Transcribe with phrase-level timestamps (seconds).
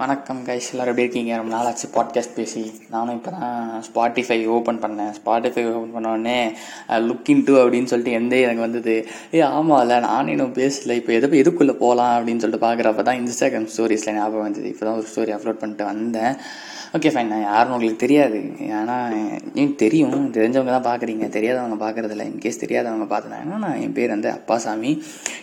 [0.00, 1.36] வணக்கம் கைஸ் எல்லோரும் எப்படி இருக்கீங்க?
[1.36, 2.62] ரொம்ப நாளாச்சு பாட்காஸ்ட் பேசி.
[2.90, 5.12] நானும் இப்போ தான் ஸ்பாட்டிஃபை ஓப்பன் பண்ணேன்.
[5.18, 6.36] ஸ்பாட்டிஃபை ஓப்பன் பண்ணோடனே
[7.06, 9.08] லுக் இன் டூ அப்படின்னு சொல்லிட்டு எந்த எனக்கு வந்தது.
[9.34, 10.96] ஏ ஆமாம் இல்லை நானும் இன்னும் பேசல.
[11.00, 14.68] இப்போ எது எதுக்குள்ளே போகலாம் அப்படின்னு சொல்லிட்டு பார்க்குறப்ப தான் இன்ஸ்டாகிராம் ஸ்டோரிஸில் ஞாபகம் வந்தது.
[14.68, 16.36] இப்போ தான் ஒரு ஸ்டோரி அப்லோட் பண்ணிட்டு வந்தேன்.
[16.96, 18.38] ஓகே ஃபைன் நான் யாருன்னு உங்களுக்கு தெரியாது.
[18.78, 18.96] ஏன்னா
[19.60, 20.14] எனக்கு தெரியும்.
[20.36, 21.26] தெரிஞ்சவங்க தான் பார்க்குறீங்க.
[21.36, 22.24] தெரியாதவங்க பார்க்குறதில்ல.
[22.30, 24.90] இன்கேஸ் தெரியாதவங்க பார்த்துனாங்கன்னா நான் என் பேர் வந்து அப்பாசாமி.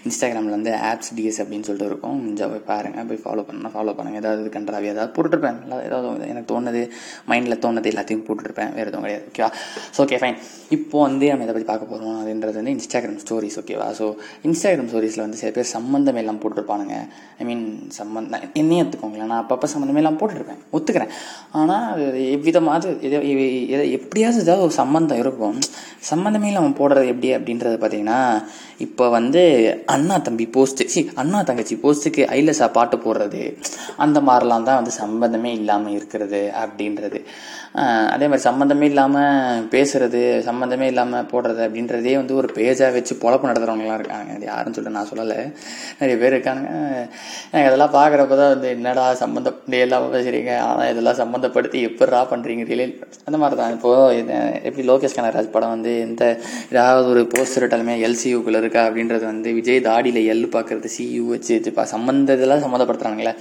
[0.08, 2.18] இன்ஸ்டாகிராமில் வந்து ஆப்ஸ் டிஎஸ் அப்படின்னு சொல்லிட்டு இருக்கும்.
[2.26, 6.50] கொஞ்சம் போய் பாருங்கள் போய் ஃபாலோ பண்ணால் ஃபாலோ பண்ணுங்கள் ஏதாவது கண்டராவி ஏதாவது போட்டுருப்பேன் நல்லா ஏதாவது எனக்கு
[6.54, 6.84] தோணுது.
[7.32, 9.26] மைண்டில் தோணுது எல்லாத்தையும் போட்டுருப்பேன் வேறு எதுவும் கிடையாது.
[9.32, 9.52] ஓகேவா
[9.96, 10.40] ஸோ ஓகே ஃபைன்
[10.78, 14.08] இப்போ வந்து நம்ம இதை பற்றி பார்க்க போகிறோம் அப்படின்றது வந்து இன்ஸ்டாகிராம் ஸ்டோரிஸ் ஓகேவா ஸோ
[14.50, 16.98] இன்ஸ்டாகிராம் ஸ்டோரிஸில் வந்து சில பேர் சம்மந்தம் எல்லாம் போட்டிருப்பானுங்க.
[17.42, 17.64] ஐ மீன்
[18.00, 20.62] சம்மந்தம் என்னையும் எடுத்துக்கோங்களேன் நான் அப்பப்போ சம்மந்தமே எல்லாம் போட்டிருப்பேன்.
[20.78, 21.14] ஒத்துக்கிறேன்.
[21.60, 22.06] ஆனால் அது
[22.36, 23.18] எவ்விதமாவது எதை
[23.76, 25.58] எதை எப்படியாவது ஏதாவது ஒரு சம்மந்தம் இருக்கும்.
[26.10, 28.20] சம்மந்தமே இல்லாமல் போடுறது எப்படி அப்படின்றது பார்த்தீங்கன்னா
[28.78, 29.42] இப்போ வந்து
[29.86, 33.44] அண்ணா தம்பி போஸ்ட்டு சி அண்ணா தங்கச்சி போஸ்ட்டுக்கு ஐலசா பாட்டு போடுறது
[34.06, 37.22] அந்த மாதிரிலாம் தான் வந்து சம்மந்தமே இல்லாமல் இருக்கிறது அப்படின்றது.
[38.14, 44.00] அதே மாதிரி சம்மந்தமே இல்லாமல் பேசுறது சம்மந்தமே இல்லாமல் போடுறது அப்படின்றதே வந்து ஒரு பேஜாக வச்சு பொழப்பு நடத்துகிறவங்களாம்
[44.00, 44.32] இருக்காங்க.
[44.38, 45.38] அது யாருன்னு சொல்லிட்டு நான் சொல்லலை.
[46.00, 46.66] நிறைய பேர் இருக்காங்க.
[47.52, 52.96] எனக்கு அதெல்லாம் பார்க்குறப்ப தான் வந்து என்னடா சம்மந்தம் எல்லாம் பேசுகிறீங்க ஆனால் இதெல்லாம் சம்மந்தப்படுத்தி எப்படா பண்ணுறீங்க ரிலேட்
[53.28, 53.74] அந்த மாதிரி தான்.
[53.78, 54.20] இப்போது
[54.68, 56.24] எப்படி லோகேஷ் கனகராஜ் படம் வந்து எந்த
[56.74, 61.92] ஏதாவது ஒரு போஸ்டர் இட்டாலுமே எல்சியூக்குள்ளே இருக்கா அப்படின்றது வந்து விஜய் தாடியில் எல் பார்க்குறது சியூ வச்சு வச்சு
[61.94, 63.34] சம்மந்த இதெல்லாம் சம்மந்தப்படுத்துகிறாங்களே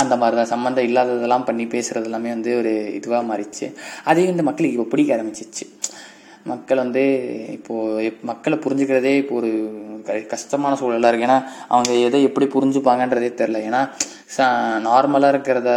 [0.00, 3.66] அந்த மாதிரி தான் சம்மந்தம் இல்லாததெல்லாம் பண்ணி பேசுகிறது எல்லாமே வந்து ஒரு இதுவாக மாறிச்சு
[4.10, 5.66] அதே வந்து மக்களுக்கு இப்போ பிடிக்க ஆரம்பிச்சிச்சு.
[6.50, 7.02] மக்கள் வந்து
[7.56, 9.50] இப்போது மக்களை புரிஞ்சுக்கிறதே இப்போ ஒரு
[10.32, 11.36] கஷ்டமான சூழலாக இருக்குது ஏன்னா
[11.74, 13.82] அவங்க எதை எப்படி புரிஞ்சுப்பாங்கன்றதே தெரில ஏன்னா
[14.36, 14.46] ச
[14.88, 15.70] நார்மலாக இருக்கிறத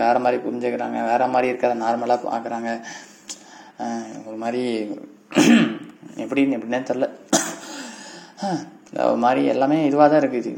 [0.00, 0.98] வேறு மாதிரி புரிஞ்சுக்கிறாங்க.
[1.10, 2.70] வேறு மாதிரி இருக்கிறத நார்மலாக பார்க்குறாங்க
[4.28, 4.62] ஒரு மாதிரி
[6.24, 7.06] எப்படின்னு எப்படின்னே தெரில
[9.08, 10.50] ஒரு மாதிரி எல்லாமே இதுவாக தான் இருக்குது.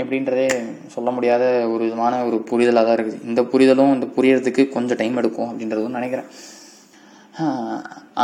[0.00, 0.46] எப்படின்றதே
[0.94, 3.20] சொல்ல முடியாத ஒரு விதமான ஒரு புரிதலாக தான் இருக்குது.
[3.30, 6.28] இந்த புரிதலும் இந்த புரியறதுக்கு கொஞ்சம் டைம் எடுக்கும் அப்படின்றதும் நினைக்கிறேன்.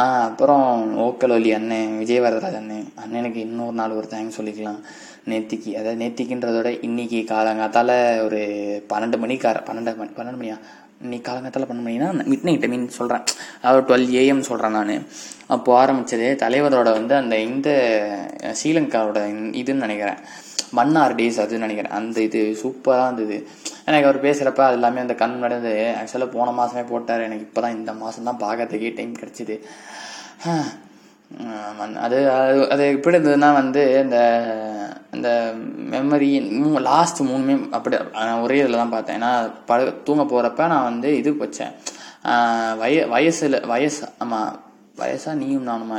[0.00, 0.66] அப்புறம்
[1.04, 2.88] ஓக்கல் வலி அண்ணன் விஜய் வரதராஜ் அண்ணன்.
[3.04, 4.80] அண்ணனுக்கு இன்னொரு நாள் ஒரு தேங்க்ஸ் சொல்லிக்கலாம்.
[5.30, 7.94] நேத்திக்கு அதாவது நேத்திக்கின்றதோட இன்னைக்கு காலங்காத்தால்
[8.26, 8.40] ஒரு
[8.92, 10.58] பன்னெண்டு மணிக்கார பன்னெண்டு மணி பன்னெண்டு மணியா?
[11.04, 12.08] இன்னைக்கு காலங்காத்தால் பன்னெண்டு மணினா?
[12.30, 13.24] மிட் நைட் மீன் சொல்கிறேன்
[13.62, 14.94] அதாவது டுவெல் ஏஎம் சொல்கிறேன் நான்.
[15.54, 17.68] அப்போது ஆரம்பித்தது தலைவரோட வந்து அந்த இந்த
[18.60, 19.20] ஸ்ரீலங்காவோட
[19.62, 20.20] இதுன்னு நினைக்கிறேன்.
[20.78, 21.96] மன்னார் டேஸ் அதுன்னு நினைக்கிறேன்.
[21.98, 23.36] அந்த இது சூப்பராக இருந்தது.
[23.88, 27.26] எனக்கு அவர் பேசுகிறப்ப அது எல்லாமே அந்த கண் நடந்தது ஆக்சுவலாக போன மாதமே போட்டார்.
[27.28, 29.56] எனக்கு இப்போ தான் இந்த மாதம் தான் பார்க்கறதுக்கே டைம் கிடச்சிது.
[32.04, 34.18] அது அது அது எப்படி இருந்ததுன்னா வந்து இந்த
[35.16, 35.28] இந்த
[35.92, 36.30] மெமரி
[36.88, 37.96] லாஸ்ட் மூணுமே அப்படி
[38.44, 39.18] ஒரே இதில் தான் பார்த்தேன்.
[39.20, 39.32] ஏன்னா
[39.68, 41.74] படு தூங்க போகிறப்ப நான் வந்து இது வச்சேன்.
[42.82, 44.50] வய வயசில் வயசு ஆமாம்
[45.02, 45.98] வயசாக நீயும் நானுமா?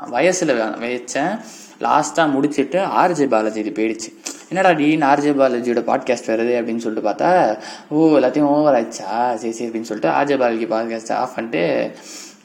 [0.00, 1.40] வயசில் வச்சேன்.
[1.80, 4.08] லாஸ்ட்டாக முடிச்சுட்டு ஆர்ஜே பாலாஜி இது போயிடுச்சு.
[4.48, 7.58] என்னடா டீன் ஆர்ஜே பாலாஜியோட பாட்காஸ்ட் வருது அப்படின்னு சொல்லிட்டு பார்த்தா
[7.88, 9.34] ஓ எல்லாத்தையும் ஓவர் ஆயிடுச்சா?
[9.34, 11.92] சரி சரி அப்படின்னு சொல்லிட்டு ஆர்ஜே பாலாஜி பாட்காஸ்ட் ஆஃப் பண்ணிட்டு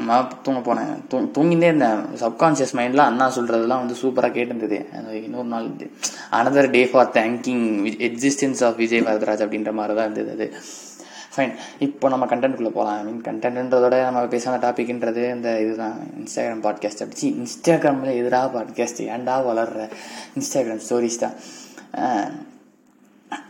[0.05, 1.07] நான் தூங்க போனேன்.
[1.07, 1.99] தூ தூங்கிட்டே இருந்தேன்.
[2.19, 5.13] சப்கான்ஷியஸ் மைண்டில் அண்ணா சொல்கிறதெல்லாம் வந்து சூப்பராக கேட்டிருந்தது.
[5.23, 5.67] இன்னொரு நாள்
[6.31, 10.53] another day for thanking existence of Vijay Varadaraj அப்படின்ற மாதிரி தான் இருந்தது அது.
[11.37, 15.99] ஃபைன் இப்போ நம்ம கண்டென்ட்குள்ளே போகலாம் ஐ மீன் கண்டென்ட்ன்றதோட நம்ம பேசாத டாபிக்ன்றது இந்த இதுதான்.
[16.19, 19.89] இன்ஸ்டாகிராம் பாட்காஸ்ட் அப்படிச்சு இன்ஸ்டாகிராமில் எதிராக பாட்காஸ்ட் ஏன்டா வளர்ற?
[20.39, 21.33] இன்ஸ்டாகிராம் ஸ்டோரிஸ் தான்.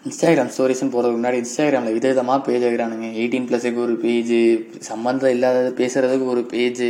[0.07, 3.07] இன்ஸ்டாகிராம் ஸ்டோரிஸ்னு போகிறதுக்கு முன்னாடி இன்ஸ்டாகிராமில் விதவிதமாக பேஜ் வைக்கிறானுங்க.
[3.21, 4.39] எயிட்டீன் ப்ளஸுக்கு ஒரு பேஜு
[4.79, 6.87] சம்மந்தம் இல்லாதது பேசுகிறதுக்கு ஒரு பேஜு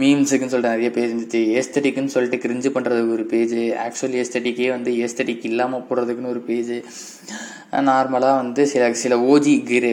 [0.00, 1.42] மீம்ஸுக்குன்னு சொல்லிட்டு நிறைய பேஜ் இருந்துச்சு.
[1.58, 6.78] ஏஸ்தட்டிக்குன்னு சொல்லிட்டு கிரிஞ்சு பண்ணுறதுக்கு ஒரு பேஜு ஆக்சுவலி ஏஸ்தட்டிக்கே வந்து ஏஸ்தட்டிக் இல்லாமல் போடுறதுக்குன்னு ஒரு பேஜு
[7.90, 9.90] நார்மலாக வந்து சில சில ஓஜி கிரே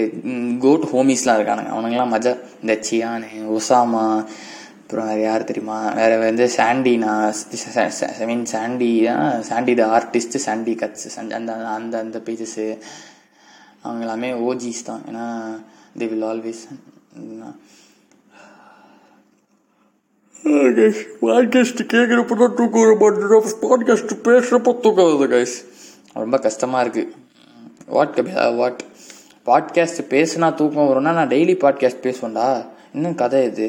[0.59, 1.72] கோட் ஹோமிஸ்லாம் இருக்கானுங்க.
[1.75, 4.03] அவனுங்களாம் மஜா இந்த சியானு ஒசாமா
[4.85, 5.78] அப்புறம் வேறு யார் தெரியுமா?
[6.00, 7.13] வேறு வந்து சாண்டினா
[8.22, 8.90] I mean Sandy
[9.47, 12.66] Sandy the artist Sandy cuts அந்த அந்த அந்த பேஜஸ்ஸு
[13.85, 15.01] அவங்க எல்லாமே ஓஜிஸ் தான்.
[15.09, 15.25] ஏன்னா
[16.01, 16.62] தி வில் ஆல்வேஸ்
[21.23, 25.57] பாட்காஸ்ட் கேட்குறப்ப தான் தூக்கம் வர மாட்டேன் பாட்காஸ்ட் பேசுகிறப்ப தூக்கம் வருது கைஸ்
[26.22, 27.12] ரொம்ப கஷ்டமாக இருக்குது
[27.97, 28.81] வாட் கபிலா வாட்
[29.50, 32.47] பாட்காஸ்ட் பேசுனா தூக்கம் வரும்னா நான் டெய்லி பாட்காஸ்ட் பேசுவேன்டா.
[32.93, 33.67] இன்னும் கதை இது.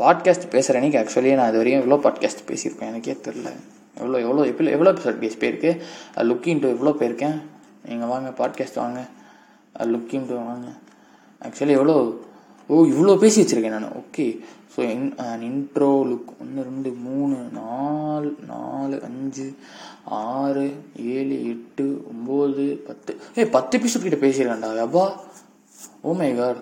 [0.00, 2.90] பாட்காஸ்ட் பேசுகிற அன்றைக்கி ஆக்சுவலி நான் இது வரையும் எவ்வளோ பாட்காஸ்ட் பேசியிருக்கேன்.
[2.92, 3.48] எனக்கே தெரில
[3.96, 5.70] எவ்வளோ எவ்வளோ எவ்வளோ எவ்வளோ எபிசோட் பேஸ் போயிருக்கு.
[6.28, 7.36] லுக்கிங் டு எவ்வளோ போயிருக்கேன்.
[7.88, 9.00] நீங்கள் வாங்க பாட்காஸ்ட் வாங்க.
[9.92, 10.68] லுக்கிங் டு வாங்க.
[11.44, 11.96] ஆக்சுவலி எவ்வளோ
[12.72, 13.92] ஓ இவ்வளோ பேசி வச்சுருக்கேன் நான்.
[14.02, 14.26] Okay
[14.74, 15.06] so in
[15.48, 19.46] intro look ஒன்று ரெண்டு மூணு நாலு நாலு அஞ்சு
[20.24, 20.66] ஆறு
[21.14, 23.12] ஏழு எட்டு ஒம்பது பத்து.
[23.38, 25.06] ஏ பத்து எபிசோட் கிட்ட பேசியிருக்கேன்டா அப்பா.
[26.00, 26.60] ஓ மை காட்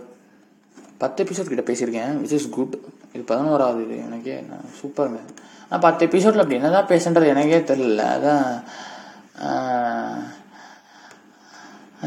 [1.02, 2.76] பத்து எபிசோட் கிட்ட பேசியிருக்கேன் விச் இஸ் குட்
[3.14, 3.96] இது பதினோராவது இது.
[4.06, 4.36] எனக்கே
[4.80, 5.20] சூப்பருங்க
[5.70, 8.46] நான் பத்து எபிசோடில் அப்படி என்ன தான் பேசுன்றது எனக்கே தெரில அதான்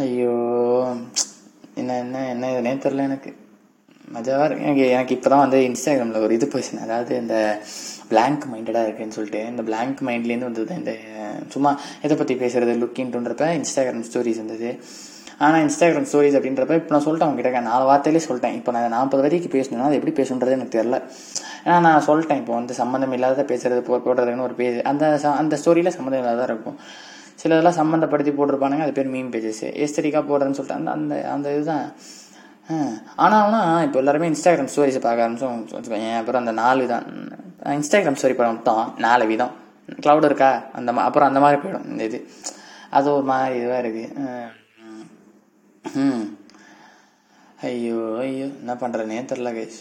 [0.01, 0.35] ஐயோ
[1.81, 3.31] என்ன என்ன என்ன இதுனே தெரில எனக்கு.
[4.15, 4.65] மஜாவாக இருக்கு.
[4.67, 7.35] எனக்கு எனக்கு இப்போ தான் வந்து இன்ஸ்டாகிராமில் ஒரு இது பேசினேன் அதாவது இந்த
[8.11, 10.93] பிளாங்க் மைண்டடாக இருக்குன்னு சொல்லிட்டு இந்த பிளாங்க் மைண்ட்லேருந்து வந்தது இந்த
[11.53, 11.71] சும்மா
[12.05, 14.71] எதை பற்றி பேசுறது லுக்கின்ட்டுன்றப்ப இன்ஸ்டாகிராம் ஸ்டோரிஸ் வந்தது.
[15.45, 18.55] ஆனால் இன்ஸ்டாகிராம் ஸ்டோரிஸ் அப்படின்றப்ப இப்போ நான் சொல்லிட்டேன் உங்ககிட்ட நாலு வார்த்தையிலே சொல்லிட்டேன்.
[18.59, 20.97] இப்போ நான் நாற்பது வரைக்கும் பேசணும்னா அது எப்படி பேசணுன்றது எனக்கு தெரில
[21.65, 24.79] ஏன்னா நான் சொல்லிட்டேன் இப்போ வந்து சம்மந்தம் இல்லாத பேசுறது போ போடுறதுன்னு ஒரு பேஜ்.
[24.91, 25.05] அந்த
[25.41, 26.77] அந்த ஸ்டோரியில் சம்மந்தம் இல்லாத இருக்கும்.
[27.41, 31.85] சில இதெல்லாம் சம்மந்தப்படுத்தி போட்டிருப்பானுங்க அது பேர் மீன் பேஜஸ் எஸ்தரிக்காக போடுறதுன்னு சொல்லிட்டு அந்த அந்த அந்த இதுதான்.
[33.25, 35.57] ஆனால் இப்போ எல்லாருமே இன்ஸ்டாகிராம் ஸ்டோரிஸை பார்க்க ஆரம்பிச்சோம்.
[35.75, 37.05] வச்சுக்கோங்க அப்புறம் அந்த நாலு தான்.
[37.79, 39.53] இன்ஸ்டாகிராம் ஸ்டோரி படம் மொத்தம் நாலு விதம்.
[40.03, 40.51] க்ளவுட் இருக்கா?
[40.77, 42.19] அந்த அப்புறம் அந்த மாதிரி போயிடும் இந்த இது.
[42.97, 44.09] அது ஒரு மாதிரி இதுவாக இருக்குது
[45.85, 46.23] ம்.
[47.61, 49.79] ஐயோ ஐயோ என்ன பண்ணுறேனே தெரில கைஸ்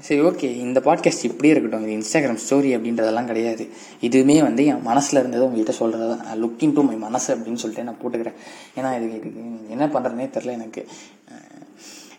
[0.00, 1.88] சரி ஓகே இந்த பாட்காஸ்ட் இப்படியே இருக்கட்டும்.
[1.88, 3.64] இது இன்ஸ்டாகிராம் ஸ்டோரி அப்படின்றதெல்லாம் கிடையாது.
[4.02, 8.00] இதுவுமே வந்து என் மனசில் இருந்ததை உங்கள்கிட்ட சொல்கிறது தான் லுக்கிங் டு மை மனசு அப்படின்னு சொல்லிட்டு நான்
[8.02, 8.38] போட்டுக்கிறேன்.
[8.76, 9.32] ஏன்னா இது
[9.68, 10.82] என்ன பண்ணுறேனே தெரில எனக்கு.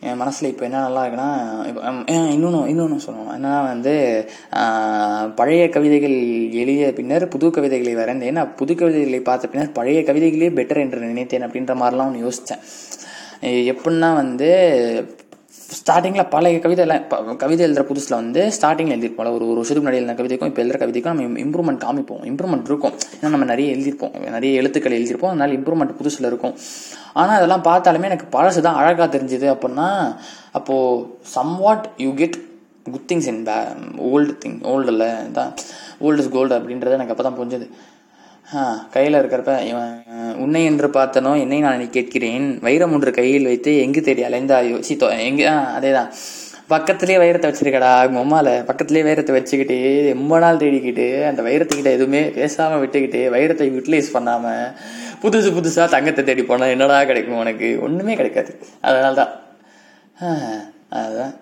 [0.01, 1.29] என் மனசில் இப்போ என்ன நல்லா இருக்குன்னா
[1.69, 1.81] இப்போ
[2.35, 3.33] இன்னொன்று இன்னொன்று சொல்லணும்.
[3.37, 3.93] என்னன்னா வந்து
[5.35, 6.17] பழைய கவிதைகள்
[6.61, 8.37] எழுதிய பின்னர் புது கவிதைகளை வரைந்தேன்.
[8.39, 12.63] நான் புது கவிதைகளை பார்த்த பின்னர் பழைய கவிதைகளே பெட்டர் என்று நினைத்தேன் அப்படின்ற மாதிரிலாம் ஒன்று யோசித்தேன்
[13.71, 14.49] எப்படின்னா வந்து
[15.77, 20.49] ஸ்டார்டிங்கில் பழைய கவிதைலாம் கவிதை எழுதுகிற புதுசில் வந்து ஸ்டார்டிங்கில் எழுதிருப்போம்ல ஒரு ஒரு வருஷத்துக்கு முன்னாடி எழுதின கவிதைக்கும்
[20.51, 22.21] இப்போ எழுதுற கவிதைக்கும் நம்ம இம்ப்ரூவ்மெண்ட் காமிப்போம்.
[22.31, 22.93] இம்ப்ரூவ்மெண்ட் இருக்கும்.
[23.17, 24.13] ஏன்னா நம்ம நிறைய எழுதியிருப்போம்.
[24.35, 25.33] நிறைய எழுத்துக்கள் எழுதியிருப்போம்.
[25.33, 26.55] அதனால் இம்ப்ரூவ்மெண்ட் புதுசில் இருக்கும்.
[27.21, 29.87] ஆனால் அதெல்லாம் பார்த்தாலுமே எனக்கு பழசு தான் அழகாக தெரிஞ்சுது அப்படின்னா
[30.59, 31.05] அப்போது
[31.37, 32.37] somewhat you get
[32.93, 33.57] good things in bay
[34.11, 35.05] old thing ஓல்டில்
[35.37, 35.53] தான்
[36.05, 37.67] ஓல்டு இஸ் கோல்டு அப்படின்றது எனக்கு அப்போ தான் புரிஞ்சுது.
[38.95, 39.93] கையில் இருக்கிறப்ப இவன்
[40.43, 42.47] உன்னை என்று பார்த்தனோ என்னை நான் கேட்கிறேன்.
[42.65, 46.09] வைரம் ஒன்று கையில் வைத்து எங்கு தேடி அலைந்தாயோ சீத்தோ எங்க ஆ அதே தான்
[46.73, 47.89] பக்கத்துலேயே வைரத்தை வச்சிருக்கடா
[48.21, 49.77] உம்மால பக்கத்துலேயே வைரத்தை வச்சுக்கிட்டு
[50.09, 54.63] ரொம்ப நாள் தேடிக்கிட்டு அந்த வைரத்துக்கிட்ட எதுவுமே பேசாமல் விட்டுக்கிட்டு வைரத்தை யூட்டிலைஸ் பண்ணாமல்
[55.23, 57.69] புதுசு புதுசாக தங்கத்தை தேடி போனால் என்னடா கிடைக்கும் உனக்கு?
[57.87, 58.53] ஒன்றுமே கிடைக்காது.
[58.87, 59.33] அதனால தான்
[60.99, 61.33] அதுதான்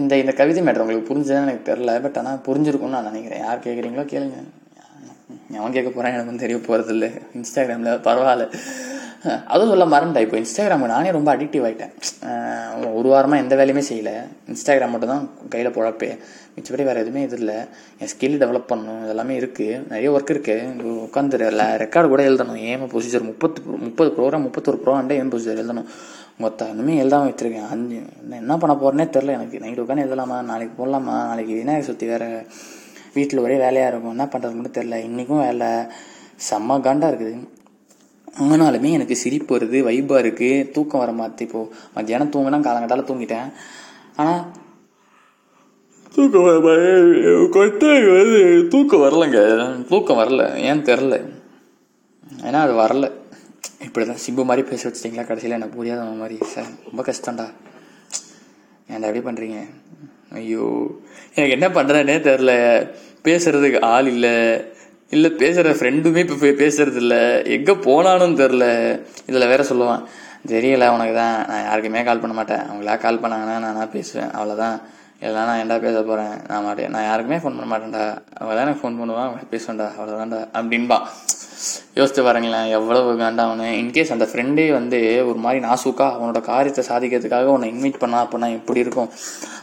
[0.00, 3.42] இந்த இந்த கவிதை மேட்ரு உங்களுக்கு புரிஞ்சதுன்னு எனக்கு தெரில பட் ஆனால் புரிஞ்சிருக்கும்னு நான் நினைக்கிறேன்.
[3.46, 4.38] யார் கேட்குறீங்களோ கேளுங்க.
[5.60, 7.08] அவன் கேட்க போகிறான் எனக்கு வந்து தெரிய போகிறதில்ல
[7.38, 8.46] இன்ஸ்டாகிராமில் பரவாயில்ல.
[9.52, 10.38] அதுவும் சொல்ல மறந்துட்டேன் இப்போ.
[10.42, 11.92] இன்ஸ்டாகிராம் நானே ரொம்ப அடிக்டிவ் ஆகிட்டேன்
[12.98, 14.14] ஒரு வாரமாக எந்த வேலையுமே செய்யலை.
[14.52, 16.18] இன்ஸ்டாகிராம் மட்டும் தான் கையில் பொழப்பே.
[16.56, 17.54] மிச்சப்படி வேறு எதுவுமே இது இல்லை.
[18.02, 21.40] என் ஸ்கில் டெவலப் பண்ணணும் இதெல்லாமே இருக்குது நிறைய ஒர்க் இருக்குது உட்காந்து
[21.84, 22.60] ரெக்கார்டு கூட எழுதணும்.
[22.72, 25.88] ஏன் ப்ரொசீஜர் முப்பத்து முப்பது ப்ரோக்ராம் முப்பத்தொரு ப்ரோக்ராம் ஏம் ப்ரொசீஜர் எழுதணும்?
[26.44, 27.68] மொத்தம் இன்னுமே எழுதாமல் வச்சுருக்கேன்.
[27.74, 27.98] அஞ்சு
[28.28, 29.58] நான் என்ன பண்ண போகிறேனே தெரில எனக்கு.
[29.58, 30.38] நைட்டு உட்காந்து எழுதலாமா?
[30.42, 31.16] நாளைக்கு போடலாமா?
[31.30, 32.30] நாளைக்கு விநாயகர் சுற்றி வேறு.
[33.14, 34.14] வீட்டில் ஒரே வேலையாக இருக்கும்.
[34.16, 35.68] என்ன பண்ணுறது மட்டும் தெரில இன்றைக்கும் வேலை.
[36.48, 37.42] செம்ம காண்டாக இருக்குது.
[38.44, 43.48] ஆனாலுமே எனக்கு சிரிப்பு வருது வைப்பாக இருக்குது தூக்கம் வர மாதிரி இப்போது மத்தியானம் தூங்கினா காலங்கட்டால தூங்கிட்டேன்.
[44.22, 44.42] ஆனால்
[46.14, 46.80] தூக்கம் வர
[47.56, 48.40] கொட்டை வந்து
[48.72, 49.40] தூக்கம் வரலங்க.
[49.92, 50.42] தூக்கம் வரல.
[50.68, 51.16] ஏன் தெரில
[52.48, 53.06] ஏன்னா அது வரல.
[53.86, 55.26] இப்படி தான் சிம்பு மாதிரி பேச வச்சிட்டிங்களா?
[55.28, 56.36] கடைசியில் எனக்கு புரியாத மாதிரி.
[56.52, 57.46] சார் ரொம்ப கஷ்டம்டா.
[58.92, 59.58] ஏன்டா எப்படி பண்ணுறீங்க
[60.40, 60.66] ஐயோ
[61.36, 62.52] எனக்கு என்ன பண்ணுறேன்னே தெரில
[63.26, 64.34] பேசுறதுக்கு ஆள் இல்லை.
[65.14, 67.22] இல்லை பேசுகிற ஃப்ரெண்டுமே இப்போ போய் பேசுறது இல்லை.
[67.56, 68.66] எங்கே போனானும் தெரில
[69.30, 70.04] இதில் வேற சொல்லுவான்
[70.52, 71.36] தெரியல உனக்கு தான்.
[71.50, 72.64] நான் யாருக்குமே கால் பண்ண மாட்டேன்.
[72.70, 74.30] அவங்களா கால் பண்ணாங்கன்னா நானா பேசுவேன்.
[74.38, 74.76] அவ்வளோதான்
[75.22, 78.04] இல்லைனா நான் ஏன்டா பேச போகிறேன் நான் மாட்டேன் நான் யாருக்குமே ஃபோன் பண்ண மாட்டேன்டா.
[78.38, 79.30] அவங்க தான் எனக்கு ஃபோன் பண்ணுவான்.
[79.52, 79.86] பேசுவேன்டா.
[79.98, 80.98] அவ்வளோதான்டா அப்படின்பா.
[81.96, 83.66] யோசித்து பாருங்களேன் எவ்வளவு காண்டாவனு.
[83.80, 84.98] இன்கேஸ் அந்த ஃப்ரெண்டே வந்து
[85.28, 89.10] ஒரு மாதிரி நாசூக்கா அவனோட காரியத்தை சாதிக்கிறதுக்காக உன்னை இன்வைட் பண்ணா அப்படின்னா எப்படி இருக்கும்?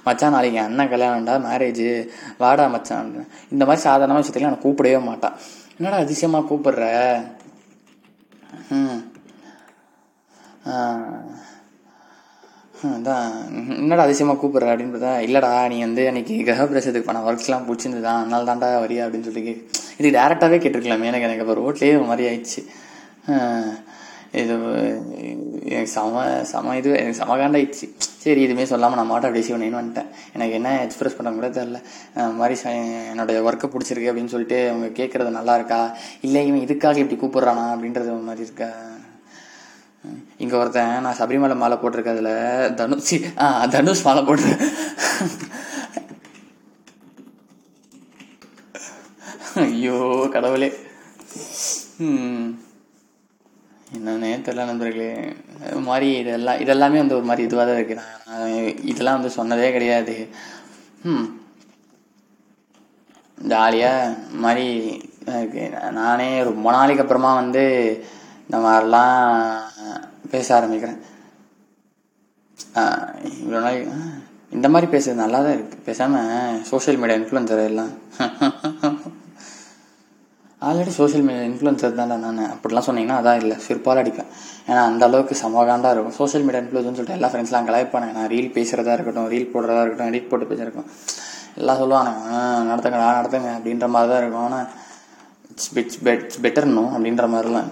[0.05, 1.85] மச்சான் நாளைக்கு என் அண்ணன் கல்யாணம்டா மேரேஜ்
[2.43, 3.11] வாடா மச்சான்
[3.53, 5.37] இந்த மாதிரி சாதாரண விஷயத்துல நான் கூப்பிடவே மாட்டான்.
[5.77, 6.85] என்னடா அதிசயமாக கூப்பிடுற?
[8.77, 9.01] ம்
[12.85, 13.31] அதான்.
[13.77, 18.83] என்னடா அதிசயமாக கூப்பிட்ற அப்படின்னு பார்த்தா இல்லைடா நீ வந்து அன்னைக்கு கிரகப்பிரசத்துக்கு பண்ண ஒர்க்ஸ்லாம் பிடிச்சிருந்துதான் அதனால தான்டா
[18.83, 19.65] வரியா அப்படின்னு சொல்லி கே-
[19.97, 21.03] இது டேரெக்டாகவே கேட்டிருக்கலாமே.
[21.03, 22.61] எனக்கு எனக்கு அப்போ ரோட்லேயே ஒரு மாதிரி ஆயிடுச்சு.
[24.31, 24.53] இது
[25.63, 30.05] எனக்கு செம செம இது எனக்கு செம காண்டாயிடுச்சு சரி இதுவுமே சொல்லாமல் நான் மாட்டை அப்படி சிவனேன்னு வந்துட்டேன்.
[30.33, 31.81] எனக்கு என்ன எக்ஸ்பிரஸ் பண்ண கூட தெரில
[32.33, 35.97] மாதிரி ச- ஒர்க்கை பிடிச்சிருக்கு அப்படின்னு சொல்லிட்டு அவங்க கேட்குறது நல்லா இருக்கா?
[36.21, 38.69] இல்லை இவன் இதுக்காக இப்படி கூப்பிட்றானா அப்படின்றது மாதிரி இருக்கா?
[40.37, 42.31] இங்க ஒருத்தன் நான் சபரிமலை மாலை போட்டிருக்கிறதுல
[42.79, 44.51] தனுஷ் ஆ தனுஷ் மாலை போட்டு
[49.63, 49.97] ஐயோ
[50.33, 50.69] கடவுளே.
[53.95, 55.09] என்னன்னே தெரியல நண்பர்களே.
[55.65, 57.97] அது மாதிரி இதெல்லாம் இதெல்லாமே வந்து ஒரு மாதிரி இதுவாக தான் இருக்கு.
[58.27, 58.53] நான்
[58.91, 60.15] இதெல்லாம் வந்து சொன்னதே கிடையாது.
[61.05, 61.27] ம்.
[63.37, 64.65] ஜாலியாக மாதிரி
[65.35, 67.63] இருக்கு நானே ரொம்ப நாளைக்கு அப்புறமா வந்து
[68.45, 69.25] இந்த மாதிரிலாம்
[70.33, 70.99] பேச ஆரம்பிக்கிறேன்.
[73.39, 73.79] இவ்வளோ நாள்
[74.57, 75.77] இந்த மாதிரி பேசுறது நல்லா தான் இருக்கு.
[75.87, 77.91] பேசாமல் சோஷியல் மீடியா இன்ஃப்ளூன்சர் எல்லாம்.
[80.67, 82.41] ஆல்ரெடி சோஷியல் மீடியா இன்ஃப்ளூன்சர் தான்டா நான்.
[82.53, 84.29] அப்படிலாம் சொன்னீங்கன்னா அதான் இல்லை சிற்பால் அடிப்பேன்.
[84.69, 86.17] ஏன்னா அந்த அளவுக்கு சமகாண்டாக இருக்கும்.
[86.19, 90.29] சோஷியல் மீடியா இன்ஃப்ளூன்ஸ்னு சொல்லிட்டு எல்லா ஃப்ரெண்ட்ஸ்லாம் கலாய்ப்பானே நான் ரீல் பேசுகிறதா இருக்கட்டும் ரீல் போடுறதா இருக்கட்டும் எடிட்
[90.31, 90.89] போட்டு பேசியிருக்கோம்.
[91.61, 92.11] எல்லாம் சொல்லுவாங்க
[92.71, 94.67] நடத்துங்க நான் நடத்துங்க அப்படின்ற மாதிரி தான் இருக்கும் ஆனால்
[95.53, 95.71] இட்ஸ்
[96.07, 97.71] பெட் பெட்டர்னும் அப்படின்ற மாதிரிலாம்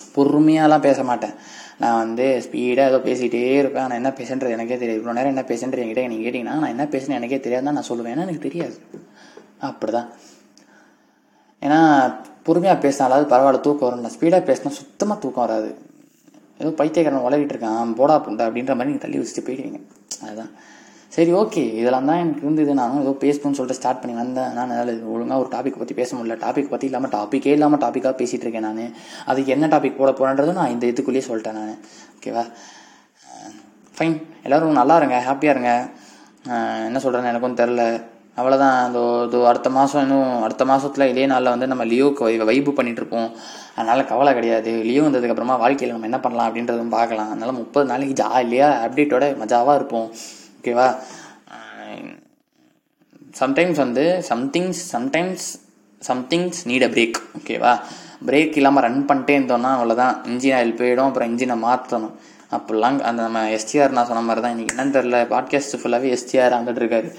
[0.15, 1.35] பொறுமையாலாம் பேச மாட்டேன்.
[1.81, 3.87] நான் வந்து ஸ்பீடாக ஏதோ பேசிகிட்டே இருப்பேன்.
[3.89, 4.99] நான் என்ன பேசுன்றது எனக்கே தெரியாது.
[5.01, 7.65] இவ்வளோ நேரம் என்ன பேசுன்றது என்கிட்ட நீங்கள் கேட்டிங்கன்னா நான் என்ன பேசுனேன் எனக்கே தெரியாது.
[7.69, 8.13] தான் நான் சொல்லுவேன்.
[8.15, 8.75] ஏன்னா எனக்கு தெரியாது.
[9.69, 10.09] அப்படி தான்
[11.65, 11.79] ஏன்னா
[12.45, 14.03] பொறுமையாக பேசினாலாவது பரவாயில்ல தூக்கம் வரும்.
[14.05, 15.71] நான் ஸ்பீடாக பேசினா சுத்தமாக தூக்கம் வராது.
[16.61, 17.93] ஏதோ பைத்தியக்காரன் உலகிட்டு இருக்கான்.
[17.99, 19.79] போடா புண்டா அப்படின்ற மாதிரி நீங்கள் தள்ளி வச்சுட்டு போயிடுவீங்க.
[20.25, 20.51] அதுதான்.
[21.15, 22.73] சரி ஓகே இதெல்லாம் தான் எனக்கு இருந்தது.
[22.79, 24.51] நானும் ஏதோ பேசணும்னு சொல்லிட்டு ஸ்டார்ட் பண்ணி வந்தேன்.
[24.57, 26.37] நான் அதாவது ஒழுங்காக ஒரு டாபிக் பற்றி பேச முடியல.
[26.45, 28.93] டாபிக் பற்றி இல்லாமல் டாப்பிக்கே இல்லாமல் டாப்பிக்காக பேசிகிட்டு இருக்கேன் நான்.
[29.31, 31.75] அதுக்கு என்ன டாபிக் போட போகிறேன்றதும் நான் இந்த இதுக்குள்ளேயே சொல்லிட்டேன் நான்.
[32.15, 32.45] ஓகேவா
[33.97, 35.17] ஃபைன் எல்லோரும் நல்லா இருங்க.
[35.27, 35.73] ஹாப்பியாக இருங்க.
[36.87, 37.83] என்ன சொல்கிறேன்னு எனக்கும் தெரில
[38.39, 42.71] அவ்வளோதான் அந்த இது அடுத்த மாதம் இன்னும் அடுத்த மாதத்தில் இதே நாளில் வந்து நம்ம லியோக்கு வை வைப்பு
[42.77, 43.29] பண்ணிகிட்ருப்போம்
[43.77, 44.71] அதனால் கவலை கிடையாது.
[44.89, 47.31] லியோ வந்ததுக்கப்புறமா வாழ்க்கையில் நம்ம என்ன பண்ணலாம் அப்படின்றதும் பார்க்கலாம்.
[47.33, 50.07] அதனால் முப்பது நாளைக்கு ஜாலியாக அப்டேட்டோட மஜாவாக இருப்போம்.
[50.61, 50.87] ஓகேவா
[53.39, 55.45] சம்டைம்ஸ் வந்து somethings sometimes
[56.01, 57.71] somethings need a break ஓகேவா
[58.27, 62.13] பிரேக் இல்லாமல் ரன் பண்ணிட்டே இருந்தோம்னா அவ்வளோதான் இன்ஜின் ஆயில் போயிடும் அப்புறம் இன்ஜினை மாற்றணும்
[62.51, 66.81] அப்படிலாம் அந்த நம்ம எஸ்டிஆர் நான் சொன்ன மாதிரி தான் இன்றைக்கி என்னன்னு தெரில பாட்காஸ்ட் ஃபுல்லாகவே எஸ்டிஆர் வந்துட்டு
[66.83, 67.09] இருக்காரு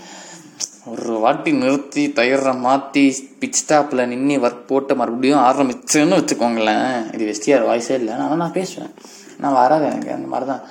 [0.92, 3.04] ஒரு வாட்டி நிறுத்தி டயரை மாற்றி
[3.40, 6.88] பிச் ஸ்டாப்பில் நின்று ஒர்க் போட்டு மறுபடியும் ஆரம்பிச்சுன்னு வச்சுக்கோங்களேன்.
[7.14, 8.14] இது எஸ்டிஆர் வாய்ஸே இல்லை.
[8.14, 8.92] ஆனால் நான் பேசுவேன்.
[9.42, 10.64] நான் வராது எனக்கு அந்த மாதிரி தான்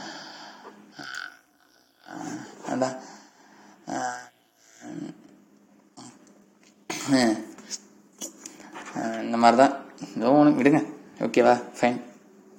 [9.25, 9.75] இந்த மாதிரி தான்
[10.17, 10.79] ஏதோ ஒன்று விடுங்க.
[11.25, 11.99] ஓகேவா ஃபைன்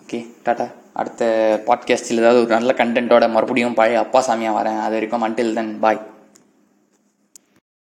[0.03, 0.67] ஓகே டாட்டா
[1.01, 1.23] அடுத்த
[1.67, 4.81] பாட்காஸ்டில் ஏதாவது ஒரு நல்ல கண்டென்ட்டோட மறுபடியும் பழைய அப்பா சாமியாக வரேன்.
[4.85, 6.01] அது வரைக்கும் அன்டில் தென் பாய்